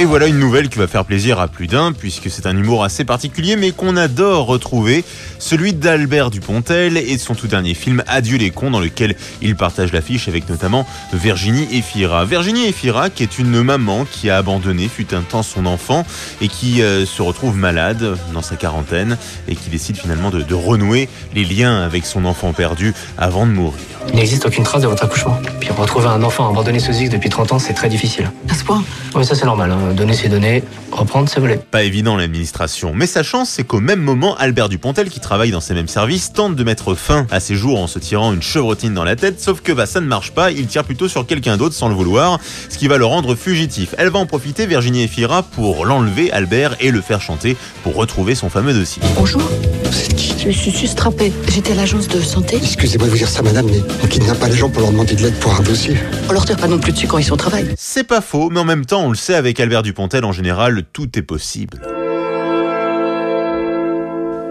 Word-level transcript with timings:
Et 0.00 0.04
voilà 0.04 0.28
une 0.28 0.38
nouvelle 0.38 0.68
qui 0.68 0.78
va 0.78 0.86
faire 0.86 1.04
plaisir 1.04 1.40
à 1.40 1.48
plus 1.48 1.66
d'un, 1.66 1.90
puisque 1.92 2.30
c'est 2.30 2.46
un 2.46 2.56
humour 2.56 2.84
assez 2.84 3.04
particulier, 3.04 3.56
mais 3.56 3.72
qu'on 3.72 3.96
adore 3.96 4.46
retrouver, 4.46 5.04
celui 5.40 5.72
d'Albert 5.72 6.30
Dupontel 6.30 6.96
et 6.96 7.16
de 7.16 7.20
son 7.20 7.34
tout 7.34 7.48
dernier 7.48 7.74
film 7.74 8.04
Adieu 8.06 8.38
les 8.38 8.50
cons, 8.50 8.70
dans 8.70 8.78
lequel 8.78 9.16
il 9.42 9.56
partage 9.56 9.92
l'affiche 9.92 10.28
avec 10.28 10.48
notamment 10.48 10.86
Virginie 11.12 11.66
Efira. 11.72 12.24
Virginie 12.26 12.66
Efira, 12.66 13.10
qui 13.10 13.24
est 13.24 13.40
une 13.40 13.60
maman 13.60 14.04
qui 14.08 14.30
a 14.30 14.36
abandonné 14.36 14.86
fut 14.88 15.12
un 15.16 15.22
temps 15.22 15.42
son 15.42 15.66
enfant 15.66 16.06
et 16.40 16.46
qui 16.46 16.80
euh, 16.80 17.04
se 17.04 17.20
retrouve 17.20 17.56
malade 17.56 18.16
dans 18.32 18.42
sa 18.42 18.54
quarantaine 18.54 19.18
et 19.48 19.56
qui 19.56 19.68
décide 19.68 19.96
finalement 19.96 20.30
de, 20.30 20.42
de 20.42 20.54
renouer 20.54 21.08
les 21.34 21.44
liens 21.44 21.82
avec 21.82 22.06
son 22.06 22.24
enfant 22.24 22.52
perdu 22.52 22.94
avant 23.18 23.46
de 23.46 23.50
mourir. 23.52 23.80
Il 24.10 24.14
n'existe 24.14 24.46
aucune 24.46 24.62
trace 24.62 24.82
de 24.82 24.86
votre 24.86 25.04
accouchement. 25.04 25.40
Puis 25.58 25.70
retrouver 25.70 26.06
un 26.06 26.22
enfant 26.22 26.48
abandonné 26.48 26.78
sous 26.78 26.92
X 26.92 27.10
depuis 27.10 27.28
30 27.30 27.52
ans, 27.52 27.58
c'est 27.58 27.74
très 27.74 27.88
difficile. 27.88 28.30
À 28.48 28.54
ce 28.54 28.62
point? 28.62 28.84
Oui, 29.16 29.24
ça 29.24 29.34
c'est 29.34 29.44
normal. 29.44 29.72
hein. 29.72 29.87
Donner 29.94 30.14
ses 30.14 30.28
données, 30.28 30.62
reprendre 30.92 31.28
ses 31.28 31.40
volets. 31.40 31.60
Pas 31.70 31.82
évident 31.82 32.16
l'administration, 32.16 32.92
mais 32.94 33.06
sa 33.06 33.22
chance 33.22 33.48
c'est 33.50 33.64
qu'au 33.64 33.80
même 33.80 34.00
moment, 34.00 34.36
Albert 34.36 34.68
Dupontel, 34.68 35.08
qui 35.08 35.18
travaille 35.18 35.50
dans 35.50 35.60
ces 35.60 35.74
mêmes 35.74 35.88
services, 35.88 36.32
tente 36.32 36.56
de 36.56 36.64
mettre 36.64 36.94
fin 36.94 37.26
à 37.30 37.40
ses 37.40 37.54
jours 37.56 37.80
en 37.80 37.86
se 37.86 37.98
tirant 37.98 38.32
une 38.32 38.42
chevrotine 38.42 38.94
dans 38.94 39.04
la 39.04 39.16
tête, 39.16 39.40
sauf 39.40 39.60
que 39.60 39.72
bah, 39.72 39.86
ça 39.86 40.00
ne 40.00 40.06
marche 40.06 40.32
pas, 40.32 40.50
il 40.50 40.66
tire 40.66 40.84
plutôt 40.84 41.08
sur 41.08 41.26
quelqu'un 41.26 41.56
d'autre 41.56 41.74
sans 41.74 41.88
le 41.88 41.94
vouloir, 41.94 42.38
ce 42.68 42.78
qui 42.78 42.86
va 42.86 42.98
le 42.98 43.06
rendre 43.06 43.34
fugitif. 43.34 43.94
Elle 43.98 44.10
va 44.10 44.18
en 44.18 44.26
profiter, 44.26 44.66
Virginie 44.66 45.04
Efira, 45.04 45.42
pour 45.42 45.86
l'enlever, 45.86 46.30
Albert, 46.32 46.76
et 46.80 46.90
le 46.90 47.00
faire 47.00 47.20
chanter 47.20 47.56
pour 47.82 47.94
retrouver 47.94 48.34
son 48.34 48.50
fameux 48.50 48.74
dossier. 48.74 49.02
Bonjour, 49.16 49.42
C'est 49.90 50.14
qui 50.14 50.28
je 50.38 50.46
me 50.46 50.52
suis 50.52 50.70
sustrappée. 50.70 51.32
J'étais 51.48 51.72
à 51.72 51.74
l'agence 51.74 52.06
de 52.06 52.20
santé. 52.20 52.56
Excusez-moi 52.56 53.06
de 53.06 53.10
vous 53.10 53.18
dire 53.18 53.28
ça, 53.28 53.42
madame, 53.42 53.66
mais 53.66 53.82
on 54.02 54.06
kidnappe 54.06 54.38
pas 54.38 54.48
les 54.48 54.56
gens 54.56 54.70
pour 54.70 54.82
leur 54.82 54.92
demander 54.92 55.14
de 55.14 55.22
l'aide 55.22 55.34
pour 55.40 55.52
un 55.54 55.60
dossier. 55.60 55.96
On 56.28 56.32
leur 56.32 56.44
tire 56.44 56.56
pas 56.56 56.68
non 56.68 56.78
plus 56.78 56.92
dessus 56.92 57.08
quand 57.08 57.18
ils 57.18 57.24
sont 57.24 57.34
au 57.34 57.36
travail. 57.36 57.66
C'est 57.76 58.04
pas 58.04 58.20
faux, 58.20 58.48
mais 58.48 58.60
en 58.60 58.64
même 58.64 58.86
temps, 58.86 59.02
on 59.02 59.10
le 59.10 59.16
sait 59.16 59.34
avec 59.34 59.58
Albert 59.58 59.77
Dupontel, 59.82 60.24
en 60.24 60.32
général, 60.32 60.84
tout 60.92 61.18
est 61.18 61.22
possible. 61.22 61.97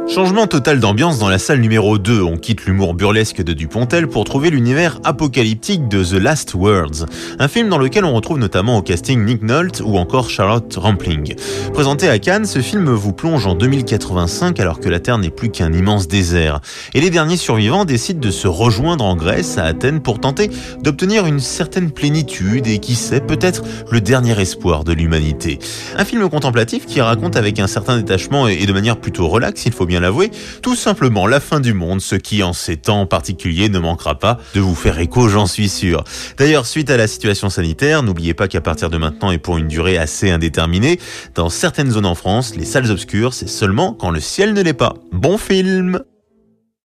Changement 0.09 0.47
total 0.47 0.79
d'ambiance 0.79 1.19
dans 1.19 1.27
la 1.27 1.37
salle 1.37 1.59
numéro 1.59 1.97
2. 1.97 2.21
On 2.21 2.37
quitte 2.37 2.65
l'humour 2.65 2.93
burlesque 2.93 3.43
de 3.43 3.51
Dupontel 3.51 4.07
pour 4.07 4.23
trouver 4.23 4.49
l'univers 4.49 5.01
apocalyptique 5.03 5.89
de 5.89 6.01
The 6.01 6.13
Last 6.13 6.53
Words. 6.53 7.05
Un 7.39 7.47
film 7.49 7.67
dans 7.67 7.77
lequel 7.77 8.05
on 8.05 8.13
retrouve 8.13 8.39
notamment 8.39 8.77
au 8.77 8.81
casting 8.81 9.25
Nick 9.25 9.43
Nolte 9.43 9.81
ou 9.85 9.97
encore 9.97 10.29
Charlotte 10.29 10.73
Rampling. 10.77 11.35
Présenté 11.73 12.07
à 12.07 12.19
Cannes, 12.19 12.45
ce 12.45 12.59
film 12.59 12.89
vous 12.89 13.11
plonge 13.11 13.45
en 13.47 13.55
2085 13.55 14.57
alors 14.61 14.79
que 14.79 14.87
la 14.87 15.01
Terre 15.01 15.17
n'est 15.17 15.29
plus 15.29 15.49
qu'un 15.49 15.73
immense 15.73 16.07
désert. 16.07 16.61
Et 16.93 17.01
les 17.01 17.09
derniers 17.09 17.37
survivants 17.37 17.83
décident 17.83 18.21
de 18.21 18.31
se 18.31 18.47
rejoindre 18.47 19.03
en 19.03 19.17
Grèce, 19.17 19.57
à 19.57 19.65
Athènes, 19.65 19.99
pour 19.99 20.21
tenter 20.21 20.49
d'obtenir 20.81 21.25
une 21.25 21.41
certaine 21.41 21.91
plénitude 21.91 22.65
et 22.67 22.79
qui 22.79 22.95
sait, 22.95 23.19
peut-être 23.19 23.63
le 23.91 23.99
dernier 23.99 24.39
espoir 24.39 24.85
de 24.85 24.93
l'humanité. 24.93 25.59
Un 25.97 26.05
film 26.05 26.29
contemplatif 26.29 26.85
qui 26.85 27.01
raconte 27.01 27.35
avec 27.35 27.59
un 27.59 27.67
certain 27.67 27.97
détachement 27.97 28.47
et 28.47 28.65
de 28.65 28.73
manière 28.73 28.97
plutôt 28.97 29.27
relaxe, 29.27 29.65
il 29.65 29.73
faut 29.73 29.85
l'avouer, 29.99 30.31
tout 30.61 30.75
simplement 30.75 31.27
la 31.27 31.39
fin 31.39 31.59
du 31.59 31.73
monde, 31.73 32.01
ce 32.01 32.15
qui 32.15 32.43
en 32.43 32.53
ces 32.53 32.77
temps 32.77 33.05
particuliers 33.05 33.69
ne 33.69 33.79
manquera 33.79 34.19
pas 34.19 34.37
de 34.53 34.59
vous 34.59 34.75
faire 34.75 34.99
écho, 34.99 35.27
j'en 35.29 35.47
suis 35.47 35.69
sûr. 35.69 36.03
D'ailleurs, 36.37 36.65
suite 36.65 36.89
à 36.89 36.97
la 36.97 37.07
situation 37.07 37.49
sanitaire, 37.49 38.03
n'oubliez 38.03 38.33
pas 38.33 38.47
qu'à 38.47 38.61
partir 38.61 38.89
de 38.89 38.97
maintenant 38.97 39.31
et 39.31 39.37
pour 39.37 39.57
une 39.57 39.67
durée 39.67 39.97
assez 39.97 40.29
indéterminée, 40.29 40.99
dans 41.35 41.49
certaines 41.49 41.91
zones 41.91 42.05
en 42.05 42.15
France, 42.15 42.55
les 42.55 42.65
salles 42.65 42.91
obscures, 42.91 43.33
c'est 43.33 43.49
seulement 43.49 43.93
quand 43.93 44.11
le 44.11 44.19
ciel 44.19 44.53
ne 44.53 44.61
l'est 44.61 44.73
pas. 44.73 44.93
Bon 45.11 45.37
film 45.37 46.01